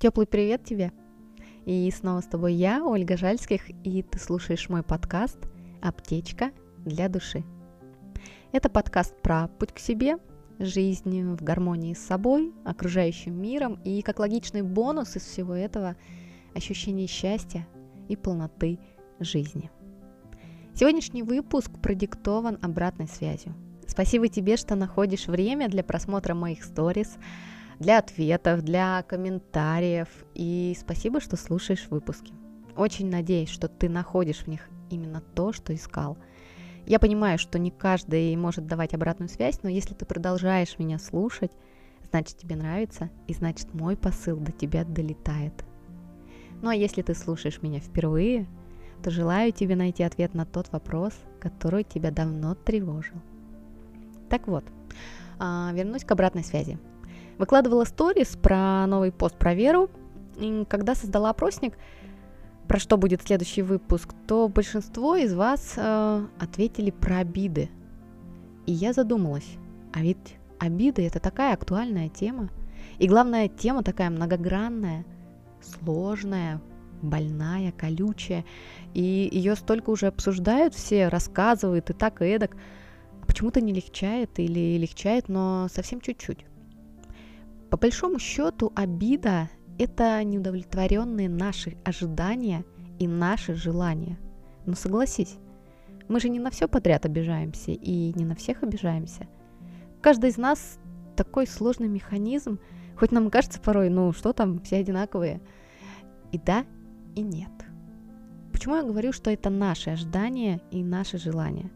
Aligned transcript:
Теплый 0.00 0.26
привет 0.26 0.64
тебе! 0.64 0.92
И 1.66 1.90
снова 1.94 2.22
с 2.22 2.24
тобой 2.24 2.54
я, 2.54 2.82
Ольга 2.82 3.18
Жальских, 3.18 3.68
и 3.84 4.02
ты 4.02 4.18
слушаешь 4.18 4.70
мой 4.70 4.82
подкаст 4.82 5.36
«Аптечка 5.82 6.52
для 6.86 7.10
души». 7.10 7.44
Это 8.50 8.70
подкаст 8.70 9.14
про 9.20 9.48
путь 9.48 9.74
к 9.74 9.78
себе, 9.78 10.16
жизнь 10.58 11.34
в 11.34 11.44
гармонии 11.44 11.92
с 11.92 11.98
собой, 11.98 12.54
окружающим 12.64 13.34
миром 13.42 13.78
и 13.84 14.00
как 14.00 14.20
логичный 14.20 14.62
бонус 14.62 15.16
из 15.16 15.22
всего 15.22 15.52
этого 15.52 15.96
ощущение 16.54 17.06
счастья 17.06 17.68
и 18.08 18.16
полноты 18.16 18.78
жизни. 19.18 19.70
Сегодняшний 20.72 21.22
выпуск 21.22 21.70
продиктован 21.82 22.58
обратной 22.62 23.06
связью. 23.06 23.54
Спасибо 23.86 24.28
тебе, 24.28 24.56
что 24.56 24.76
находишь 24.76 25.26
время 25.26 25.68
для 25.68 25.84
просмотра 25.84 26.32
моих 26.32 26.64
сторис, 26.64 27.18
для 27.80 27.98
ответов, 27.98 28.62
для 28.62 29.02
комментариев. 29.02 30.08
И 30.34 30.76
спасибо, 30.78 31.20
что 31.20 31.36
слушаешь 31.36 31.88
выпуски. 31.90 32.32
Очень 32.76 33.10
надеюсь, 33.10 33.48
что 33.48 33.68
ты 33.68 33.88
находишь 33.88 34.44
в 34.44 34.46
них 34.46 34.68
именно 34.90 35.20
то, 35.34 35.52
что 35.52 35.74
искал. 35.74 36.16
Я 36.86 36.98
понимаю, 36.98 37.38
что 37.38 37.58
не 37.58 37.70
каждый 37.70 38.36
может 38.36 38.66
давать 38.66 38.94
обратную 38.94 39.28
связь, 39.28 39.62
но 39.62 39.68
если 39.68 39.94
ты 39.94 40.04
продолжаешь 40.04 40.78
меня 40.78 40.98
слушать, 40.98 41.52
значит 42.10 42.36
тебе 42.36 42.56
нравится, 42.56 43.10
и 43.26 43.34
значит 43.34 43.72
мой 43.74 43.96
посыл 43.96 44.36
до 44.36 44.52
тебя 44.52 44.84
долетает. 44.84 45.64
Ну 46.62 46.68
а 46.68 46.74
если 46.74 47.02
ты 47.02 47.14
слушаешь 47.14 47.62
меня 47.62 47.80
впервые, 47.80 48.46
то 49.02 49.10
желаю 49.10 49.52
тебе 49.52 49.76
найти 49.76 50.02
ответ 50.02 50.34
на 50.34 50.44
тот 50.44 50.70
вопрос, 50.72 51.14
который 51.40 51.84
тебя 51.84 52.10
давно 52.10 52.54
тревожил. 52.54 53.16
Так 54.28 54.46
вот, 54.46 54.64
а, 55.38 55.70
вернусь 55.72 56.04
к 56.04 56.10
обратной 56.10 56.44
связи. 56.44 56.78
Выкладывала 57.40 57.84
сторис 57.84 58.36
про 58.36 58.86
новый 58.86 59.10
пост 59.10 59.34
про 59.34 59.54
Веру, 59.54 59.88
и 60.36 60.66
когда 60.68 60.94
создала 60.94 61.30
опросник, 61.30 61.78
про 62.68 62.78
что 62.78 62.98
будет 62.98 63.22
следующий 63.22 63.62
выпуск, 63.62 64.10
то 64.26 64.46
большинство 64.46 65.16
из 65.16 65.32
вас 65.32 65.72
э, 65.74 66.26
ответили 66.38 66.90
про 66.90 67.20
обиды. 67.20 67.70
И 68.66 68.72
я 68.72 68.92
задумалась, 68.92 69.56
а 69.94 70.00
ведь 70.02 70.36
обиды 70.58 71.06
это 71.06 71.18
такая 71.18 71.54
актуальная 71.54 72.10
тема. 72.10 72.50
И 72.98 73.08
главная 73.08 73.48
тема 73.48 73.82
такая 73.82 74.10
многогранная, 74.10 75.06
сложная, 75.62 76.60
больная, 77.00 77.72
колючая. 77.72 78.44
И 78.92 79.30
ее 79.32 79.56
столько 79.56 79.88
уже 79.88 80.08
обсуждают 80.08 80.74
все, 80.74 81.08
рассказывают 81.08 81.88
и 81.88 81.94
так, 81.94 82.20
и 82.20 82.26
эдак. 82.26 82.54
Почему-то 83.26 83.62
не 83.62 83.72
легчает 83.72 84.38
или 84.38 84.76
легчает, 84.76 85.30
но 85.30 85.68
совсем 85.72 86.02
чуть-чуть. 86.02 86.44
По 87.70 87.76
большому 87.76 88.18
счету, 88.18 88.72
обида– 88.74 89.48
это 89.78 90.22
неудовлетворенные 90.24 91.28
наши 91.28 91.76
ожидания 91.84 92.64
и 92.98 93.06
наши 93.06 93.54
желания. 93.54 94.18
Но 94.66 94.74
согласись, 94.74 95.38
мы 96.08 96.18
же 96.18 96.28
не 96.28 96.40
на 96.40 96.50
все 96.50 96.66
подряд 96.66 97.06
обижаемся 97.06 97.70
и 97.70 98.12
не 98.18 98.24
на 98.24 98.34
всех 98.34 98.64
обижаемся. 98.64 99.28
Каждый 100.00 100.30
из 100.30 100.36
нас 100.36 100.80
такой 101.14 101.46
сложный 101.46 101.86
механизм, 101.86 102.58
хоть 102.98 103.12
нам 103.12 103.30
кажется 103.30 103.60
порой, 103.60 103.88
ну 103.88 104.12
что 104.12 104.32
там, 104.32 104.60
все 104.62 104.78
одинаковые. 104.78 105.40
И 106.32 106.38
да, 106.38 106.66
и 107.14 107.22
нет. 107.22 107.52
Почему 108.50 108.74
я 108.74 108.82
говорю, 108.82 109.12
что 109.12 109.30
это 109.30 109.48
наши 109.48 109.90
ожидания 109.90 110.60
и 110.72 110.82
наши 110.82 111.18
желания? 111.18 111.70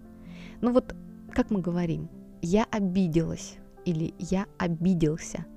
Ну 0.60 0.72
вот, 0.72 0.92
как 1.30 1.52
мы 1.52 1.60
говорим, 1.60 2.08
я 2.42 2.66
обиделась 2.72 3.58
или 3.84 4.12
я 4.18 4.46
обиделся– 4.58 5.46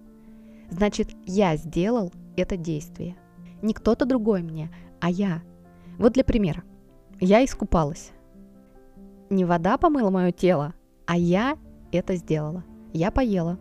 Значит, 0.70 1.10
я 1.26 1.56
сделал 1.56 2.12
это 2.36 2.58
действие. 2.58 3.16
Не 3.62 3.74
кто-то 3.74 4.06
другой 4.06 4.44
мне, 4.44 4.70
а 5.00 5.10
я. 5.10 5.42
Вот 5.98 6.14
для 6.14 6.24
примера. 6.24 6.64
Я 7.20 7.44
искупалась. 7.44 8.12
Не 9.30 9.46
вода 9.46 9.78
помыла 9.78 10.10
мое 10.10 10.32
тело, 10.32 10.74
а 11.06 11.18
я 11.18 11.58
это 11.92 12.16
сделала. 12.16 12.64
Я 12.94 13.12
поела. 13.12 13.58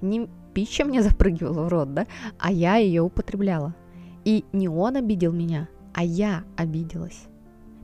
Не 0.00 0.28
пища 0.52 0.84
мне 0.84 1.02
запрыгивала 1.02 1.64
в 1.64 1.68
рот, 1.68 1.94
да, 1.94 2.06
а 2.38 2.52
я 2.52 2.76
ее 2.76 3.02
употребляла. 3.02 3.74
И 4.24 4.44
не 4.52 4.68
он 4.68 4.96
обидел 4.96 5.32
меня, 5.32 5.68
а 5.94 6.04
я 6.04 6.44
обиделась. 6.56 7.26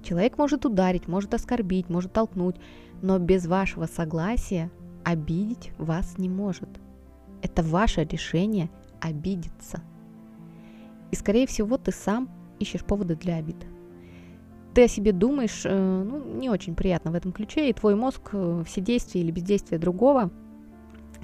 Человек 0.03 0.39
может 0.39 0.65
ударить, 0.65 1.09
может 1.09 1.35
оскорбить, 1.35 1.89
может 1.89 2.13
толкнуть, 2.13 2.57
но 3.03 3.19
без 3.19 3.47
вашего 3.47 3.87
согласия 3.87 4.71
обидеть 5.05 5.73
вас 5.79 6.19
не 6.19 6.29
может– 6.29 6.69
это 7.43 7.63
ваше 7.63 8.05
решение 8.05 8.71
обидеться. 9.01 9.83
И, 11.11 11.17
скорее 11.17 11.47
всего, 11.47 11.77
ты 11.77 11.93
сам 11.93 12.29
ищешь 12.59 12.85
поводы 12.85 13.17
для 13.17 13.37
обид. 13.37 13.57
Ты 14.75 14.85
о 14.85 14.89
себе 14.89 15.13
думаешь, 15.13 15.63
э, 15.65 16.03
ну, 16.05 16.23
не 16.39 16.49
очень 16.49 16.77
приятно 16.77 17.11
в 17.11 17.15
этом 17.15 17.33
ключе, 17.33 17.69
и 17.69 17.73
твой 17.73 17.97
мозг 17.97 18.31
э, 18.33 18.63
все 18.67 18.81
действия 18.81 19.21
или 19.21 19.33
бездействие 19.33 19.81
другого 19.81 20.31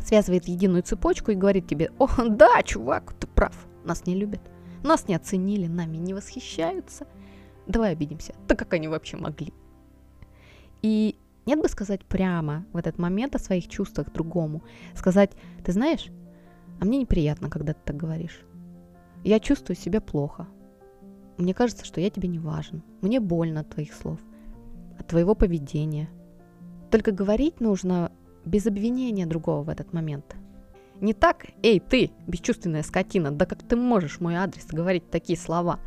связывает 0.05 0.45
в 0.45 0.49
единую 0.49 0.83
цепочку 0.83 1.31
и 1.31 1.37
говорит 1.37 1.69
тебе, 1.69 1.93
о, 1.99 2.09
да, 2.29 2.63
чувак, 2.65 3.13
ты 3.15 3.27
прав, 3.29 3.67
нас 3.85 4.07
не 4.07 4.17
любят, 4.17 4.41
нас 4.83 5.07
не 5.07 5.15
оценили, 5.15 5.67
нами 5.67 5.97
не 5.97 6.13
восхищаются, 6.13 7.07
давай 7.67 7.93
обидимся, 7.93 8.35
да 8.49 8.57
как 8.57 8.73
они 8.75 8.89
вообще 8.89 9.17
могли. 9.17 9.53
И 10.83 11.17
нет 11.47 11.63
бы 11.63 11.69
сказать 11.69 12.05
прямо 12.05 12.67
в 12.73 12.77
этот 12.77 12.99
момент 12.99 13.37
о 13.37 13.39
своих 13.39 13.69
чувствах 13.69 14.13
другому. 14.13 14.63
Сказать, 14.95 15.31
ты 15.65 15.73
знаешь, 15.73 16.09
а 16.81 16.85
мне 16.85 16.99
неприятно, 16.99 17.49
когда 17.49 17.73
ты 17.73 17.81
так 17.85 17.97
говоришь. 17.97 18.41
Я 19.23 19.39
чувствую 19.39 19.77
себя 19.77 20.01
плохо. 20.01 20.49
Мне 21.39 21.55
кажется, 21.55 21.85
что 21.85 22.01
я 22.01 22.11
тебе 22.11 22.29
не 22.29 22.41
важен. 22.41 22.83
Мне 23.01 23.21
больно 23.21 23.61
от 23.61 23.71
твоих 23.71 23.95
слов, 23.95 24.19
от 24.99 25.07
твоего 25.07 25.35
поведения. 25.37 26.11
Только 26.91 27.13
говорить 27.13 27.61
нужно 27.61 28.11
без 28.45 28.67
обвинения 28.67 29.27
другого 29.27 29.63
в 29.63 29.69
этот 29.69 29.93
момент. 29.93 30.37
Не 31.01 31.15
так, 31.15 31.47
эй, 31.63 31.79
ты, 31.79 32.11
бесчувственная 32.27 32.83
скотина, 32.83 33.31
да 33.31 33.47
как 33.47 33.63
ты 33.63 33.77
можешь 33.77 34.19
мой 34.19 34.35
адрес 34.35 34.67
говорить 34.67 35.11
такие 35.11 35.39
слова? 35.39 35.79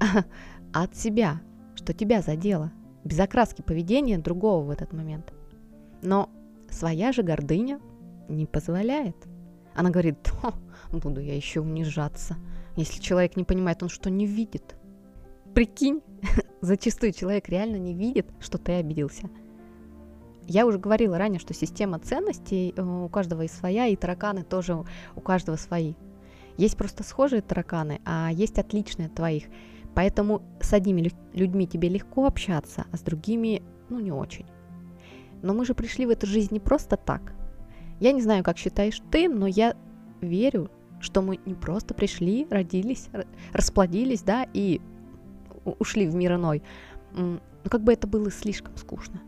А 0.72 0.82
от 0.82 0.94
себя, 0.94 1.40
что 1.74 1.94
тебя 1.94 2.20
задело– 2.20 2.70
без 3.06 3.18
окраски 3.20 3.62
поведения 3.62 4.18
другого 4.18 4.64
в 4.64 4.70
этот 4.70 4.92
момент. 4.92 5.32
Но 6.02 6.28
своя 6.70 7.12
же 7.12 7.22
гордыня 7.22 7.80
не 8.28 8.46
позволяет. 8.46 9.16
Она 9.74 9.90
говорит, 9.90 10.32
буду 10.92 11.20
я 11.20 11.34
еще 11.34 11.60
унижаться. 11.60 12.36
Если 12.76 13.00
человек 13.00 13.36
не 13.36 13.44
понимает, 13.44 13.82
он 13.82 13.88
что 13.88 14.10
не 14.10 14.26
видит? 14.26 14.76
Прикинь, 15.54 16.02
зачастую 16.60 17.12
человек 17.12 17.48
реально 17.48 17.76
не 17.76 17.94
видит, 17.94 18.26
что 18.40 18.58
ты 18.58 18.72
обиделся. 18.72 19.30
Я 20.48 20.66
уже 20.66 20.78
говорила 20.78 21.18
ранее, 21.18 21.40
что 21.40 21.54
система 21.54 21.98
ценностей 21.98 22.72
э, 22.76 22.82
у 22.82 23.08
каждого 23.08 23.42
и 23.42 23.48
своя, 23.48 23.86
и 23.86 23.96
тараканы 23.96 24.44
тоже 24.44 24.84
у 25.16 25.20
каждого 25.20 25.56
свои. 25.56 25.94
Есть 26.56 26.76
просто 26.76 27.02
схожие 27.02 27.42
тараканы, 27.42 28.00
а 28.04 28.30
есть 28.32 28.58
отличные 28.58 29.06
от 29.06 29.14
твоих. 29.14 29.44
Поэтому 29.96 30.42
с 30.60 30.74
одними 30.74 31.10
людьми 31.32 31.66
тебе 31.66 31.88
легко 31.88 32.26
общаться, 32.26 32.84
а 32.92 32.96
с 32.98 33.00
другими, 33.00 33.62
ну, 33.88 33.98
не 33.98 34.12
очень. 34.12 34.44
Но 35.40 35.54
мы 35.54 35.64
же 35.64 35.72
пришли 35.72 36.04
в 36.04 36.10
эту 36.10 36.26
жизнь 36.26 36.52
не 36.52 36.60
просто 36.60 36.98
так. 36.98 37.32
Я 37.98 38.12
не 38.12 38.20
знаю, 38.20 38.44
как 38.44 38.58
считаешь 38.58 39.00
ты, 39.10 39.26
но 39.26 39.46
я 39.46 39.74
верю, 40.20 40.70
что 41.00 41.22
мы 41.22 41.40
не 41.46 41.54
просто 41.54 41.94
пришли, 41.94 42.46
родились, 42.50 43.08
расплодились, 43.54 44.20
да, 44.20 44.46
и 44.52 44.82
ушли 45.64 46.06
в 46.06 46.14
мир 46.14 46.34
иной. 46.34 46.62
Но 47.14 47.40
как 47.70 47.82
бы 47.82 47.94
это 47.94 48.06
было 48.06 48.30
слишком 48.30 48.76
скучно. 48.76 49.22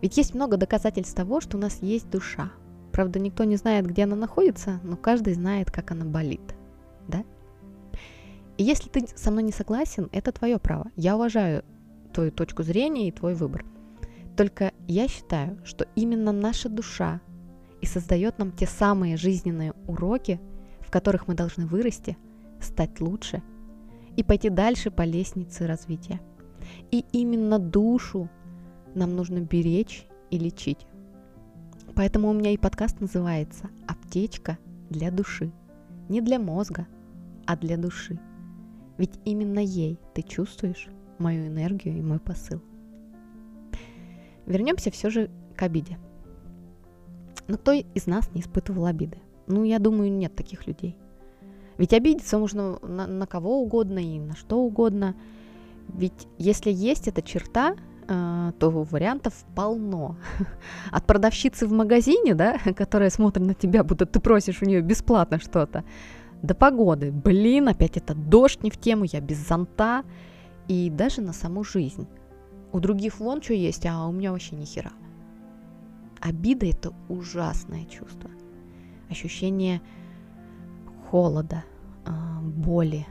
Ведь 0.00 0.16
есть 0.16 0.34
много 0.34 0.56
доказательств 0.56 1.14
того, 1.14 1.42
что 1.42 1.58
у 1.58 1.60
нас 1.60 1.82
есть 1.82 2.08
душа. 2.08 2.50
Правда, 2.92 3.18
никто 3.18 3.44
не 3.44 3.56
знает, 3.56 3.86
где 3.86 4.04
она 4.04 4.16
находится, 4.16 4.80
но 4.84 4.96
каждый 4.96 5.34
знает, 5.34 5.70
как 5.70 5.90
она 5.90 6.06
болит. 6.06 6.54
Да? 7.08 7.24
И 8.58 8.64
если 8.64 8.88
ты 8.88 9.06
со 9.14 9.30
мной 9.30 9.42
не 9.42 9.52
согласен, 9.52 10.08
это 10.12 10.32
твое 10.32 10.58
право. 10.58 10.90
Я 10.96 11.16
уважаю 11.16 11.64
твою 12.12 12.30
точку 12.30 12.62
зрения 12.62 13.08
и 13.08 13.12
твой 13.12 13.34
выбор. 13.34 13.64
Только 14.36 14.72
я 14.86 15.08
считаю, 15.08 15.58
что 15.64 15.86
именно 15.94 16.32
наша 16.32 16.68
душа 16.68 17.20
и 17.80 17.86
создает 17.86 18.38
нам 18.38 18.52
те 18.52 18.66
самые 18.66 19.16
жизненные 19.16 19.72
уроки, 19.86 20.40
в 20.80 20.90
которых 20.90 21.28
мы 21.28 21.34
должны 21.34 21.66
вырасти, 21.66 22.16
стать 22.60 23.00
лучше 23.00 23.42
и 24.16 24.22
пойти 24.22 24.50
дальше 24.50 24.90
по 24.90 25.02
лестнице 25.02 25.66
развития. 25.66 26.20
И 26.90 27.04
именно 27.12 27.58
душу 27.58 28.30
нам 28.94 29.16
нужно 29.16 29.40
беречь 29.40 30.06
и 30.30 30.38
лечить. 30.38 30.86
Поэтому 31.94 32.30
у 32.30 32.32
меня 32.32 32.52
и 32.52 32.56
подкаст 32.56 33.00
называется 33.00 33.68
«Аптечка 33.86 34.58
для 34.88 35.10
души». 35.10 35.52
Не 36.08 36.20
для 36.20 36.38
мозга, 36.38 36.86
а 37.46 37.56
для 37.56 37.76
души. 37.76 38.18
Ведь 39.02 39.18
именно 39.24 39.58
ей 39.58 39.98
ты 40.14 40.22
чувствуешь 40.22 40.86
мою 41.18 41.48
энергию 41.48 41.98
и 41.98 42.02
мой 42.02 42.20
посыл. 42.20 42.62
Вернемся 44.46 44.92
все 44.92 45.10
же 45.10 45.28
к 45.56 45.62
обиде. 45.64 45.98
Но 47.48 47.56
кто 47.56 47.72
из 47.72 48.06
нас 48.06 48.30
не 48.32 48.42
испытывал 48.42 48.86
обиды? 48.86 49.18
Ну, 49.48 49.64
я 49.64 49.80
думаю, 49.80 50.12
нет 50.12 50.36
таких 50.36 50.68
людей. 50.68 50.96
Ведь 51.78 51.92
обидеться 51.92 52.38
можно 52.38 52.78
на, 52.80 53.08
на 53.08 53.26
кого 53.26 53.60
угодно 53.60 53.98
и 53.98 54.20
на 54.20 54.36
что 54.36 54.60
угодно. 54.60 55.16
Ведь 55.88 56.28
если 56.38 56.70
есть 56.70 57.08
эта 57.08 57.22
черта, 57.22 57.74
э, 58.06 58.52
то 58.60 58.70
вариантов 58.70 59.34
полно. 59.56 60.16
От 60.92 61.06
продавщицы 61.06 61.66
в 61.66 61.72
магазине, 61.72 62.36
да, 62.36 62.56
которая 62.76 63.10
смотрит 63.10 63.44
на 63.44 63.54
тебя, 63.54 63.82
будто 63.82 64.06
ты 64.06 64.20
просишь 64.20 64.62
у 64.62 64.64
нее 64.64 64.80
бесплатно 64.80 65.40
что-то, 65.40 65.82
до 66.42 66.54
погоды. 66.54 67.10
Блин, 67.10 67.68
опять 67.68 67.96
это 67.96 68.14
дождь 68.14 68.62
не 68.62 68.70
в 68.70 68.76
тему, 68.76 69.04
я 69.04 69.20
без 69.20 69.46
зонта. 69.46 70.04
И 70.68 70.90
даже 70.90 71.22
на 71.22 71.32
саму 71.32 71.64
жизнь. 71.64 72.06
У 72.72 72.80
других 72.80 73.20
вон 73.20 73.42
что 73.42 73.54
есть, 73.54 73.86
а 73.86 74.06
у 74.06 74.12
меня 74.12 74.32
вообще 74.32 74.56
ни 74.56 74.64
хера. 74.64 74.92
Обида– 76.20 76.66
это 76.70 76.92
ужасное 77.08 77.84
чувство. 77.84 78.30
Ощущение 79.10 79.82
холода, 81.10 81.64
а, 82.06 82.40
боли, 82.40 83.06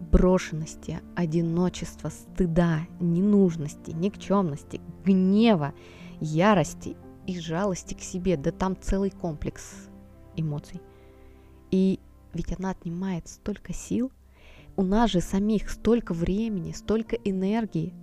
брошенности, 0.00 1.00
одиночества, 1.14 2.08
стыда, 2.08 2.80
ненужности, 3.00 3.92
никчемности, 3.92 4.80
гнева, 5.04 5.74
ярости 6.20 6.96
и 7.26 7.38
жалости 7.38 7.94
к 7.94 8.00
себе. 8.00 8.36
Да 8.36 8.50
там 8.50 8.76
целый 8.80 9.10
комплекс 9.10 9.88
эмоций. 10.36 10.80
И 11.70 12.00
ведь 12.34 12.58
она 12.58 12.70
отнимает 12.70 13.28
столько 13.28 13.72
сил, 13.72 14.10
у 14.76 14.82
нас 14.82 15.10
же 15.10 15.20
самих 15.20 15.70
столько 15.70 16.14
времени, 16.14 16.72
столько 16.72 17.16
энергии, 17.16 17.94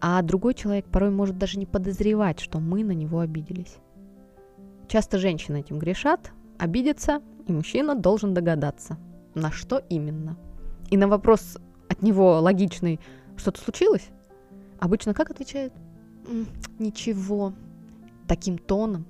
а 0.00 0.20
другой 0.22 0.54
человек 0.54 0.86
порой 0.86 1.10
может 1.10 1.38
даже 1.38 1.58
не 1.58 1.66
подозревать, 1.66 2.40
что 2.40 2.60
мы 2.60 2.84
на 2.84 2.92
него 2.92 3.20
обиделись. 3.20 3.76
Часто 4.88 5.18
женщины 5.18 5.60
этим 5.60 5.78
грешат, 5.78 6.32
обидятся, 6.58 7.22
и 7.46 7.52
мужчина 7.52 7.94
должен 7.94 8.34
догадаться, 8.34 8.98
на 9.34 9.50
что 9.50 9.78
именно. 9.88 10.36
И 10.90 10.96
на 10.96 11.08
вопрос 11.08 11.58
от 11.88 12.02
него 12.02 12.40
логичный 12.40 13.00
«что-то 13.36 13.60
случилось?» 13.60 14.08
обычно 14.78 15.14
как 15.14 15.30
отвечают? 15.30 15.72
«Ничего». 16.78 17.54
Таким 18.28 18.56
тоном. 18.56 19.04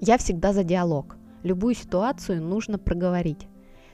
Я 0.00 0.16
всегда 0.16 0.52
за 0.52 0.64
диалог. 0.64 1.16
Любую 1.44 1.74
ситуацию 1.74 2.42
нужно 2.42 2.78
проговорить. 2.78 3.48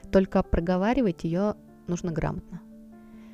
Только 0.09 0.41
проговаривать 0.41 1.25
ее 1.25 1.55
нужно 1.85 2.11
грамотно. 2.13 2.61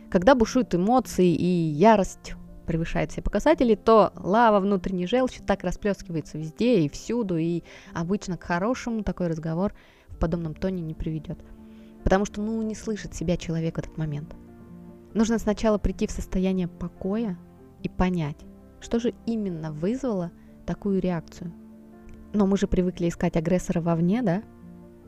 Когда 0.09 0.33
бушуют 0.33 0.73
эмоции 0.73 1.35
и 1.35 1.45
ярость 1.45 2.33
превышает 2.65 3.11
все 3.11 3.21
показатели, 3.21 3.75
то 3.75 4.11
лава 4.15 4.59
внутренней 4.59 5.05
желчи 5.05 5.41
так 5.43 5.63
расплескивается 5.63 6.39
везде 6.39 6.81
и 6.81 6.89
всюду, 6.89 7.37
и 7.37 7.61
обычно 7.93 8.37
к 8.37 8.43
хорошему 8.43 9.03
такой 9.03 9.27
разговор 9.27 9.75
в 10.07 10.17
подобном 10.17 10.55
тоне 10.55 10.81
не 10.81 10.95
приведет. 10.95 11.37
Потому 12.03 12.25
что, 12.25 12.41
ну, 12.41 12.59
не 12.63 12.73
слышит 12.73 13.13
себя 13.13 13.37
человек 13.37 13.75
в 13.75 13.79
этот 13.79 13.97
момент. 13.97 14.35
Нужно 15.13 15.37
сначала 15.37 15.77
прийти 15.77 16.07
в 16.07 16.11
состояние 16.11 16.67
покоя 16.67 17.37
и 17.83 17.89
понять, 17.89 18.37
что 18.79 18.99
же 18.99 19.13
именно 19.27 19.71
вызвало 19.71 20.31
такую 20.65 21.01
реакцию. 21.01 21.53
Но 22.33 22.45
мы 22.45 22.57
же 22.57 22.67
привыкли 22.67 23.09
искать 23.09 23.37
агрессора 23.37 23.81
вовне, 23.81 24.21
да? 24.21 24.43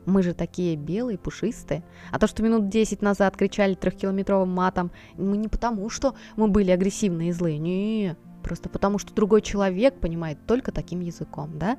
Мы 0.06 0.22
же 0.22 0.32
такие 0.32 0.76
белые, 0.76 1.18
пушистые. 1.18 1.84
А 2.10 2.18
то, 2.18 2.26
что 2.26 2.42
минут 2.42 2.68
10 2.68 3.02
назад 3.02 3.36
кричали 3.36 3.74
трехкилометровым 3.74 4.50
матом, 4.50 4.90
мы 5.16 5.36
не 5.36 5.48
потому, 5.48 5.90
что 5.90 6.14
мы 6.36 6.48
были 6.48 6.70
агрессивные 6.70 7.28
и 7.28 7.32
злые. 7.32 7.58
Не, 7.58 8.16
просто 8.42 8.68
потому, 8.68 8.98
что 8.98 9.14
другой 9.14 9.42
человек 9.42 10.00
понимает 10.00 10.38
только 10.46 10.72
таким 10.72 11.00
языком, 11.00 11.58
да? 11.58 11.78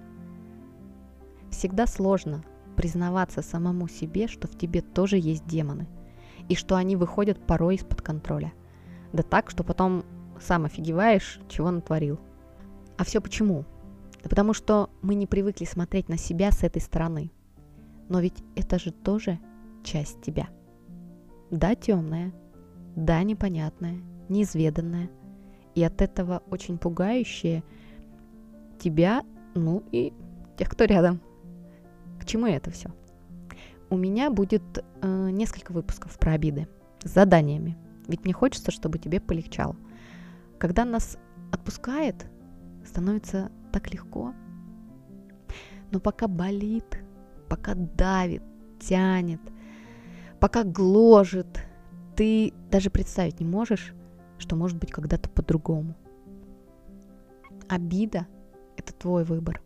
Всегда 1.49 1.87
сложно 1.87 2.43
признаваться 2.75 3.41
самому 3.41 3.87
себе, 3.87 4.27
что 4.27 4.47
в 4.47 4.57
тебе 4.57 4.81
тоже 4.81 5.17
есть 5.17 5.45
демоны. 5.45 5.87
И 6.47 6.55
что 6.55 6.75
они 6.75 6.95
выходят 6.95 7.45
порой 7.45 7.75
из-под 7.75 8.01
контроля. 8.01 8.53
Да 9.13 9.23
так, 9.23 9.49
что 9.49 9.63
потом 9.63 10.03
сам 10.39 10.65
офигеваешь, 10.65 11.39
чего 11.49 11.71
натворил. 11.71 12.19
А 12.97 13.03
все 13.03 13.19
почему? 13.19 13.65
Да 14.23 14.29
потому 14.29 14.53
что 14.53 14.89
мы 15.01 15.15
не 15.15 15.27
привыкли 15.27 15.65
смотреть 15.65 16.09
на 16.09 16.17
себя 16.17 16.51
с 16.51 16.63
этой 16.63 16.81
стороны– 16.81 17.31
но 18.11 18.19
ведь 18.19 18.43
это 18.57 18.77
же 18.77 18.91
тоже 18.91 19.39
часть 19.83 20.21
тебя. 20.21 20.49
Да, 21.49 21.75
темная, 21.75 22.33
да, 22.93 23.23
непонятная, 23.23 24.01
неизведанная. 24.27 25.09
И 25.75 25.83
от 25.83 26.01
этого 26.01 26.43
очень 26.51 26.77
пугающее 26.77 27.63
тебя, 28.79 29.23
ну 29.55 29.81
и 29.93 30.11
тех, 30.57 30.69
кто 30.69 30.83
рядом. 30.83 31.21
К 32.19 32.25
чему 32.25 32.47
это 32.47 32.69
все? 32.69 32.89
У 33.89 33.95
меня 33.95 34.29
будет 34.29 34.83
э, 35.01 35.29
несколько 35.31 35.71
выпусков 35.71 36.19
про 36.19 36.33
обиды 36.33 36.67
с 37.05 37.13
заданиями. 37.13 37.77
Ведь 38.09 38.25
мне 38.25 38.33
хочется, 38.33 38.71
чтобы 38.71 38.99
тебе 38.99 39.21
полегчало. 39.21 39.77
Когда 40.59 40.83
нас 40.83 41.17
отпускает, 41.53 42.25
становится 42.85 43.53
так 43.71 43.91
легко. 43.93 44.33
Но 45.91 45.99
пока 45.99 46.27
болит, 46.27 46.99
пока 47.49 47.73
давит, 47.75 48.43
тянет, 48.79 49.41
пока 50.39 50.63
гложет, 50.63 51.65
ты 52.15 52.53
даже 52.69 52.89
представить 52.89 53.39
не 53.39 53.45
можешь, 53.45 53.93
что 54.37 54.55
может 54.55 54.77
быть 54.77 54.91
когда-то 54.91 55.29
по-другому. 55.29 55.95
Обида– 57.67 58.27
это 58.77 58.93
твой 58.93 59.23
выбор. 59.23 59.61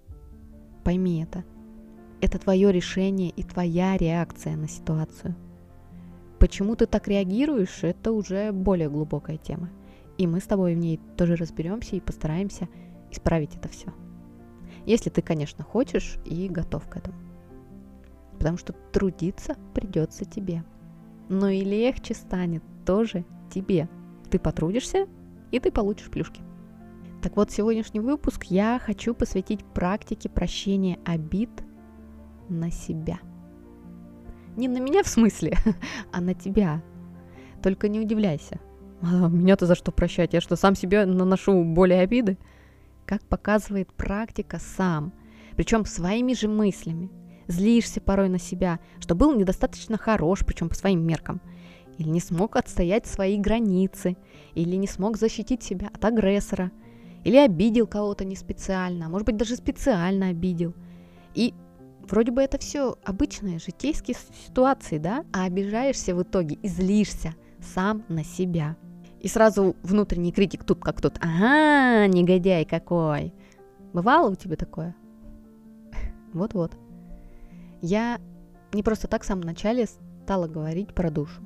Пойми 0.83 1.23
это. 1.23 1.43
Это 2.21 2.39
твое 2.39 2.71
решение 2.71 3.29
и 3.29 3.43
твоя 3.43 3.97
реакция 3.97 4.55
на 4.55 4.67
ситуацию. 4.67 5.35
Почему 6.39 6.75
ты 6.75 6.85
так 6.85 7.07
реагируешь, 7.07 7.83
это 7.83 8.11
уже 8.11 8.51
более 8.51 8.89
глубокая 8.89 9.37
тема. 9.37 9.69
И 10.17 10.27
мы 10.27 10.39
с 10.39 10.43
тобой 10.43 10.75
в 10.75 10.77
ней 10.77 10.99
тоже 11.17 11.35
разберемся 11.35 11.95
и 11.95 12.01
постараемся 12.01 12.69
исправить 13.15 13.55
это 13.55 13.69
все. 13.69 13.93
Если 14.85 15.09
ты, 15.09 15.21
конечно, 15.21 15.63
хочешь 15.63 16.17
и 16.25 16.47
готов 16.47 16.87
к 16.87 16.97
этому 16.97 17.25
потому 18.45 18.57
что 18.59 18.73
трудиться 18.91 19.55
придется 19.73 20.25
тебе. 20.25 20.63
Но 21.29 21.49
и 21.49 21.61
легче 21.61 22.13
станет 22.13 22.61
тоже 22.85 23.25
тебе. 23.49 23.89
Ты 24.29 24.37
потрудишься, 24.37 25.07
и 25.51 25.59
ты 25.59 25.71
получишь 25.71 26.11
плюшки. 26.11 26.41
Так 27.23 27.37
вот, 27.37 27.49
сегодняшний 27.49 28.01
выпуск 28.01 28.43
я 28.45 28.79
хочу 28.79 29.15
посвятить 29.15 29.65
практике 29.65 30.29
прощения 30.29 30.99
обид 31.05 31.49
на 32.49 32.69
себя. 32.69 33.17
Не 34.55 34.67
на 34.67 34.77
меня 34.77 35.01
в 35.01 35.07
смысле, 35.07 35.57
а 36.11 36.21
на 36.21 36.35
тебя. 36.35 36.83
Только 37.63 37.89
не 37.89 37.99
удивляйся. 37.99 38.59
А 39.01 39.27
меня-то 39.27 39.65
за 39.65 39.73
что 39.73 39.91
прощать? 39.91 40.33
Я 40.33 40.41
что, 40.41 40.55
сам 40.55 40.75
себе 40.75 41.05
наношу 41.05 41.63
более 41.63 42.01
обиды? 42.01 42.37
Как 43.05 43.21
показывает 43.23 43.93
практика 43.93 44.59
сам, 44.59 45.13
причем 45.55 45.85
своими 45.85 46.33
же 46.33 46.47
мыслями– 46.47 47.11
злишься 47.47 48.01
порой 48.01 48.29
на 48.29 48.39
себя, 48.39 48.79
что 48.99 49.15
был 49.15 49.35
недостаточно 49.35 49.97
хорош, 49.97 50.45
причем 50.45 50.69
по 50.69 50.75
своим 50.75 51.05
меркам, 51.05 51.41
или 51.97 52.09
не 52.09 52.19
смог 52.19 52.55
отстоять 52.55 53.05
свои 53.05 53.37
границы, 53.37 54.17
или 54.53 54.75
не 54.75 54.87
смог 54.87 55.17
защитить 55.17 55.63
себя 55.63 55.89
от 55.93 56.03
агрессора, 56.03 56.71
или 57.23 57.37
обидел 57.37 57.87
кого-то 57.87 58.25
не 58.25 58.35
специально, 58.35 59.05
а 59.05 59.09
может 59.09 59.25
быть 59.25 59.37
даже 59.37 59.55
специально 59.55 60.27
обидел. 60.27 60.73
И 61.33 61.53
вроде 62.07 62.31
бы 62.31 62.41
это 62.41 62.57
все 62.57 62.97
обычные 63.03 63.59
житейские 63.59 64.17
ситуации, 64.45 64.97
да, 64.97 65.25
а 65.33 65.45
обижаешься 65.45 66.15
в 66.15 66.21
итоге 66.21 66.55
и 66.55 66.67
злишься 66.67 67.35
сам 67.73 68.03
на 68.09 68.23
себя. 68.23 68.75
И 69.25 69.27
сразу 69.27 69.75
внутренний 69.81 70.31
критик 70.31 70.63
тут 70.63 70.81
как 70.81 71.01
тут, 71.01 71.17
ага, 71.19 72.05
негодяй 72.05 72.63
какой. 72.63 73.33
Бывало 73.91 74.29
у 74.29 74.35
тебя 74.35 74.55
такое? 74.55 74.95
Вот-вот. 76.33 76.77
Я 77.81 78.21
не 78.71 78.83
просто 78.83 79.07
так 79.07 79.23
в 79.23 79.25
самом 79.25 79.41
начале 79.41 79.87
стала 79.87 80.47
говорить 80.47 80.93
про 80.93 81.09
душу. 81.09 81.41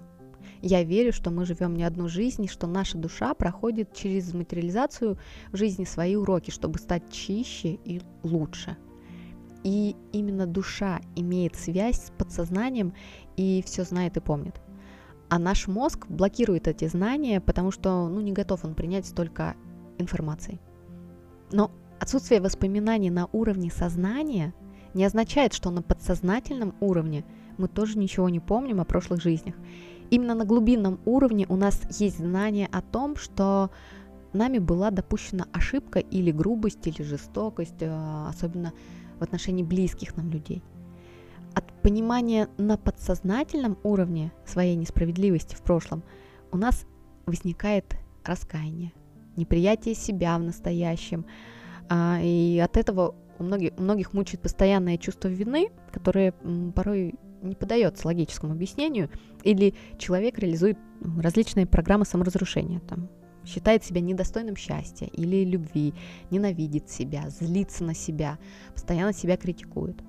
Я 0.61 0.83
верю, 0.83 1.13
что 1.13 1.31
мы 1.31 1.45
живем 1.45 1.73
не 1.73 1.85
одну 1.85 2.09
жизнь, 2.09 2.43
и 2.43 2.49
что 2.49 2.67
наша 2.67 2.97
душа 2.97 3.33
проходит 3.33 3.93
через 3.93 4.33
материализацию 4.33 5.17
в 5.53 5.55
жизни 5.55 5.85
свои 5.85 6.17
уроки, 6.17 6.51
чтобы 6.51 6.79
стать 6.79 7.09
чище 7.09 7.79
и 7.85 8.01
лучше. 8.23 8.75
И 9.63 9.95
именно 10.11 10.45
душа 10.45 10.99
имеет 11.15 11.55
связь 11.55 12.07
с 12.07 12.11
подсознанием 12.11 12.93
и 13.37 13.63
все 13.65 13.85
знает 13.85 14.17
и 14.17 14.19
помнит. 14.19 14.55
А 15.29 15.39
наш 15.39 15.67
мозг 15.67 16.07
блокирует 16.07 16.67
эти 16.67 16.87
знания, 16.87 17.39
потому 17.39 17.71
что 17.71 18.07
ну, 18.07 18.19
не 18.19 18.31
готов 18.31 18.65
он 18.65 18.73
принять 18.73 19.05
столько 19.05 19.55
информации. 19.97 20.59
Но 21.51 21.71
отсутствие 21.99 22.41
воспоминаний 22.41 23.09
на 23.09 23.27
уровне 23.31 23.71
сознания– 23.71 24.53
не 24.93 25.05
означает, 25.05 25.53
что 25.53 25.69
на 25.69 25.81
подсознательном 25.81 26.75
уровне 26.79 27.25
мы 27.57 27.67
тоже 27.67 27.97
ничего 27.97 28.29
не 28.29 28.39
помним 28.39 28.81
о 28.81 28.85
прошлых 28.85 29.21
жизнях. 29.21 29.55
Именно 30.09 30.35
на 30.35 30.45
глубинном 30.45 30.99
уровне 31.05 31.45
у 31.49 31.55
нас 31.55 31.81
есть 31.99 32.17
знание 32.17 32.67
о 32.71 32.81
том, 32.81 33.15
что 33.15 33.69
нами 34.33 34.57
была 34.57 34.89
допущена 34.91 35.45
ошибка 35.51 35.99
или 35.99 36.31
грубость, 36.31 36.87
или 36.87 37.03
жестокость, 37.03 37.81
э, 37.81 38.25
особенно 38.27 38.73
в 39.19 39.23
отношении 39.23 39.63
близких 39.63 40.15
нам 40.17 40.29
людей. 40.31 40.63
От 41.79 41.83
понимания 41.83 42.49
на 42.57 42.77
подсознательном 42.77 43.77
уровне 43.83 44.33
своей 44.45 44.75
несправедливости 44.75 45.55
в 45.55 45.61
прошлом 45.61 46.03
у 46.51 46.57
нас 46.57 46.85
возникает 47.25 47.95
раскаяние, 48.25 48.91
неприятие 49.37 49.95
себя 49.95 50.37
в 50.37 50.43
настоящем. 50.43 51.25
А, 51.87 52.19
и 52.21 52.59
от 52.59 52.75
этого 52.75 53.15
у 53.39 53.43
многих, 53.43 53.71
у 53.77 53.81
многих 53.81 54.11
мучает 54.11 54.41
постоянное 54.41 54.97
чувство 54.97 55.29
вины, 55.29 55.69
которое 55.93 56.33
порой 56.75 57.15
не 57.41 57.55
поддается 57.55 58.07
логическому 58.07 58.51
объяснению, 58.51 59.09
или 59.45 59.73
человек 59.97 60.37
реализует 60.37 60.77
различные 61.17 61.65
программы 61.65 62.03
саморазрушения, 62.03 62.81
там, 62.81 63.07
считает 63.45 63.85
себя 63.85 64.01
недостойным 64.01 64.57
счастья 64.57 65.05
или 65.05 65.45
любви, 65.45 65.93
ненавидит 66.29 66.89
себя, 66.89 67.29
злится 67.29 67.85
на 67.85 67.93
себя, 67.93 68.37
постоянно 68.73 69.13
себя 69.13 69.37
критикует. 69.37 70.03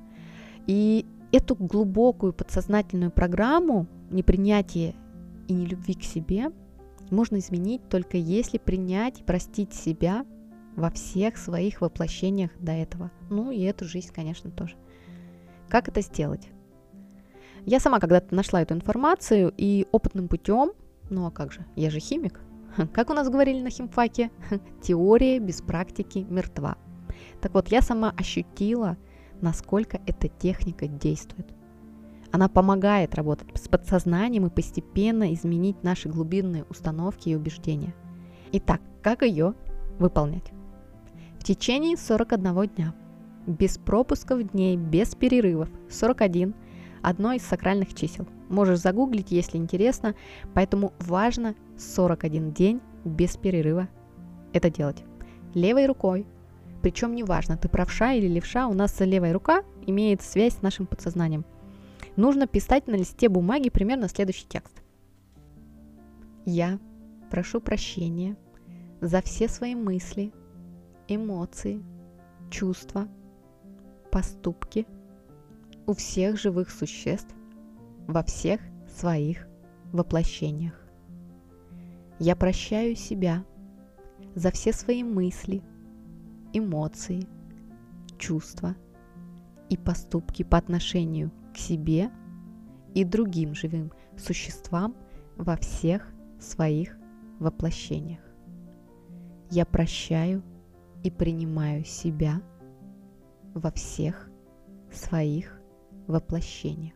И 0.67 1.07
эту 1.33 1.55
глубокую 1.55 2.33
подсознательную 2.33 3.11
программу 3.11 3.87
непринятия 4.11 4.95
и 5.49 5.53
нелюбви 5.53 5.95
к 5.95 6.03
себе 6.03 6.51
можно 7.11 7.39
изменить 7.39 7.89
только 7.89 8.17
если 8.17 8.59
принять 8.59 9.21
и 9.21 9.25
простить 9.25 9.73
себя 9.75 10.25
во 10.77 10.91
всех 10.91 11.37
своих 11.37 11.81
воплощениях 11.81 12.51
до 12.59 12.73
этого. 12.73 13.11
Ну 13.29 13.51
и 13.51 13.61
эту 13.63 13.85
жизнь, 13.85 14.13
конечно, 14.15 14.51
тоже. 14.51 14.77
Как 15.69 15.89
это 15.89 16.01
сделать? 16.01 16.49
Я 17.67 17.81
сама 17.81 18.01
когда-то 18.01 18.35
нашла 18.35 18.63
эту 18.63 18.75
информацию 18.75 19.53
и 19.57 19.87
опытным 19.93 20.29
путем, 20.29 20.73
ну 21.11 21.27
а 21.27 21.31
как 21.31 21.53
же, 21.53 21.67
я 21.77 21.91
же 21.91 22.01
химик, 22.01 22.41
как 22.93 23.11
у 23.11 23.15
нас 23.15 23.29
говорили 23.29 23.61
на 23.61 23.71
химфаке, 23.71 24.31
теория 24.83 25.39
без 25.39 25.61
практики 25.61 26.27
мертва. 26.29 26.79
Так 27.41 27.55
вот, 27.55 27.69
я 27.69 27.83
сама 27.83 28.15
ощутила, 28.17 28.97
насколько 29.43 30.01
эта 30.07 30.29
техника 30.29 30.87
действует. 30.87 31.47
Она 32.33 32.49
помогает 32.49 33.15
работать 33.15 33.49
с 33.57 33.69
подсознанием 33.69 34.47
и 34.47 34.51
постепенно 34.51 35.35
изменить 35.35 35.83
наши 35.83 36.09
глубинные 36.09 36.65
установки 36.71 37.29
и 37.29 37.35
убеждения. 37.35 37.95
Итак, 38.53 38.81
как 39.03 39.23
ее 39.23 39.55
выполнять? 39.99 40.53
В 41.39 41.45
течение 41.45 41.97
41 41.97 42.69
дня, 42.69 42.95
без 43.47 43.79
пропусков 43.79 44.53
дней, 44.53 44.77
без 44.77 45.15
перерывов, 45.15 45.69
41– 45.89 46.55
одно 47.03 47.33
из 47.33 47.43
сакральных 47.43 47.95
чисел. 47.95 48.27
Можешь 48.49 48.81
загуглить, 48.81 49.31
если 49.31 49.57
интересно, 49.57 50.15
поэтому 50.55 50.93
важно 50.99 51.55
41 51.79 52.53
день 52.53 52.81
без 53.05 53.37
перерыва 53.37 53.89
это 54.53 54.71
делать. 54.71 55.05
Левой 55.55 55.87
рукой, 55.87 56.27
причем 56.83 57.15
неважно, 57.15 57.57
ты 57.57 57.69
правша 57.69 58.13
или 58.13 58.27
левша, 58.27 58.67
у 58.67 58.73
нас 58.73 58.99
левая 59.01 59.33
рука 59.33 59.63
имеет 59.87 60.23
связь 60.23 60.55
с 60.55 60.63
нашим 60.63 60.87
подсознанием. 60.87 61.45
Нужно 62.17 62.47
писать 62.47 62.87
на 62.87 62.95
листе 62.95 63.29
бумаги 63.29 63.71
примерно 63.71 64.09
следующий 64.09 64.47
текст. 64.47 64.83
Я 66.45 66.79
прошу 67.31 67.61
прощения 67.61 68.37
за 69.01 69.23
все 69.23 69.49
свои 69.49 69.75
мысли, 69.75 70.33
эмоции, 71.07 71.83
чувства, 72.51 73.09
поступки 74.11 74.87
у 75.87 75.95
всех 75.95 76.39
живых 76.39 76.71
существ 76.71 77.35
во 78.07 78.23
всех 78.23 78.61
своих 78.99 79.47
воплощениях. 79.93 80.75
Я 82.19 82.37
прощаю 82.37 82.97
себя 82.97 83.45
за 84.35 84.51
все 84.51 84.73
свои 84.73 85.03
мысли, 85.03 85.63
эмоции, 86.53 87.27
чувства 88.19 88.77
и 89.69 89.77
поступки 89.77 90.43
по 90.43 90.59
отношению 90.59 91.31
к 91.55 91.59
себе 91.59 92.11
и 92.95 93.05
другим 93.05 93.55
живым 93.55 93.93
существам 94.17 94.95
во 95.37 95.57
всех 95.57 96.11
своих 96.39 96.97
воплощениях. 97.39 98.21
Я 99.51 99.65
прощаю 99.65 100.43
и 101.03 101.11
принимаю 101.11 101.85
себя 101.85 102.43
во 103.55 103.71
всех 103.71 104.31
своих 104.93 105.61
воплощениях. 106.07 106.95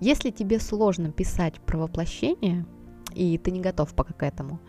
Если 0.00 0.30
тебе 0.30 0.60
сложно 0.60 1.10
писать 1.10 1.60
про 1.60 1.78
воплощение, 1.78 2.66
и 3.14 3.38
ты 3.38 3.50
не 3.50 3.60
готов 3.60 3.94
пока 3.94 4.12
к 4.12 4.22
этому, 4.22 4.60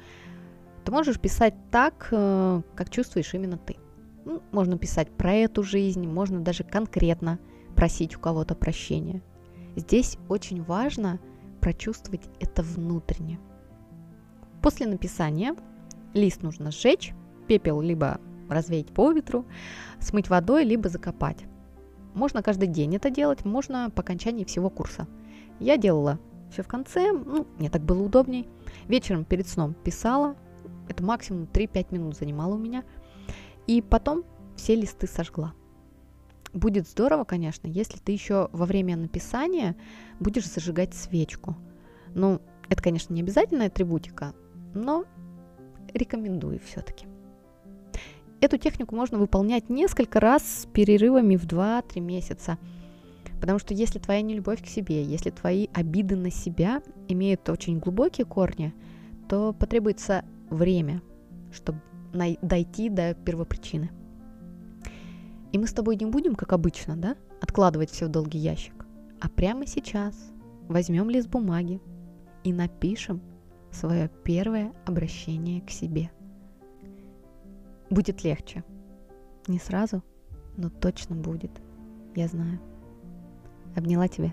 то 0.88 0.94
можешь 0.94 1.20
писать 1.20 1.53
так, 1.70 2.08
э, 2.12 2.62
как 2.74 2.89
чувствуешь 2.89 3.34
именно 3.34 3.58
ты. 3.58 3.75
Ну, 4.24 4.41
можно 4.53 4.77
писать 4.77 5.12
про 5.12 5.34
эту 5.34 5.62
жизнь, 5.62 6.08
можно 6.08 6.39
даже 6.39 6.63
конкретно 6.63 7.39
просить 7.75 8.15
у 8.15 8.22
кого-то 8.22 8.56
прощения. 8.56 9.22
Здесь 9.75 10.17
очень 10.29 10.63
важно 10.63 11.20
прочувствовать 11.60 12.29
это 12.39 12.63
внутренне. 12.63 13.38
После 14.62 14.88
написания 14.88 15.58
лист 16.13 16.41
нужно 16.41 16.72
сжечь, 16.72 17.13
пепел 17.50 17.82
либо 17.82 18.22
развеять 18.48 18.94
по 18.94 19.12
ветру, 19.12 19.46
смыть 20.00 20.29
водой, 20.29 20.63
либо 20.63 20.88
закопать. 20.88 21.44
Можно 22.13 22.41
каждый 22.41 22.70
день 22.70 22.96
это 22.96 23.10
делать, 23.10 23.44
можно 23.44 23.89
по 23.89 24.03
окончании 24.03 24.46
всего 24.46 24.70
курса. 24.70 25.06
Я 25.60 25.75
делала 25.75 26.17
все 26.50 26.63
в 26.63 26.67
конце, 26.70 27.12
ну, 27.12 27.46
мне 27.58 27.70
так 27.70 27.82
было 27.82 28.01
удобней. 28.01 28.48
Вечером 28.88 29.25
перед 29.25 29.50
сном 29.50 29.74
писала, 29.74 30.38
это 30.88 31.03
максимум 31.03 31.48
3-5 31.51 31.88
минут 31.91 32.17
занимало 32.17 32.56
у 32.56 32.58
меня. 32.58 32.84
И 33.67 33.82
потом 33.82 34.24
все 34.56 34.75
листы 34.75 35.08
сожгла. 35.08 35.53
Будет 36.53 36.88
здорово, 36.88 37.24
конечно, 37.24 37.67
если 37.67 37.98
ты 37.98 38.13
еще 38.13 38.50
во 38.51 38.65
время 38.65 38.96
написания 38.96 39.75
будешь 40.20 40.50
зажигать 40.50 40.94
свечку. 40.94 41.56
Ну, 42.15 42.41
это, 42.70 42.82
конечно, 42.82 43.13
не 43.13 43.22
обязательная 43.22 43.67
атрибутика, 43.67 44.34
но 44.74 45.06
рекомендую 45.94 46.60
все-таки. 46.60 47.06
Эту 48.39 48.58
технику 48.58 48.96
можно 48.96 49.17
выполнять 49.17 49.70
несколько 49.70 50.20
раз 50.20 50.44
с 50.44 50.65
перерывами 50.67 51.36
в 51.36 51.46
2-3 51.46 52.00
месяца. 52.00 52.58
Потому 53.39 53.60
что 53.60 53.74
если 53.74 54.00
твоя 54.00 54.22
нелюбовь 54.22 54.63
к 54.63 54.67
себе, 54.67 55.03
если 55.03 55.29
твои 55.29 55.67
обиды 55.74 56.15
на 56.15 56.32
себя 56.32 56.82
имеют 57.08 57.48
очень 57.50 57.79
глубокие 57.79 58.25
корни, 58.25 58.74
то 59.27 59.53
потребуется 59.53 60.24
время, 60.50 61.01
чтобы 61.51 61.80
дойти 62.42 62.89
до 62.89 63.13
первопричины. 63.13 63.92
И 65.51 65.58
мы 65.58 65.68
с 65.68 65.74
тобой 65.74 65.96
не 65.96 66.06
будем, 66.06 66.36
как 66.36 66.54
обычно, 66.54 66.96
да, 66.96 67.16
откладывать 67.42 67.89
все 67.89 68.08
в 68.08 68.10
долгий 68.10 68.39
ящик, 68.39 68.86
а 69.20 69.30
прямо 69.30 69.66
сейчас 69.66 70.16
возьмем 70.68 71.10
лист 71.10 71.30
бумаги 71.30 71.82
и 72.44 72.54
напишем 72.54 73.22
свое 73.72 74.10
первое 74.24 74.74
обращение 74.86 75.62
к 75.62 75.70
себе. 75.70 76.12
Будет 77.89 78.24
легче. 78.24 78.63
Не 79.48 79.60
сразу, 79.60 80.04
но 80.58 80.70
точно 80.70 81.16
будет. 81.16 81.51
Я 82.16 82.27
знаю. 82.27 82.60
Обняла 83.75 84.08
тебя. 84.08 84.32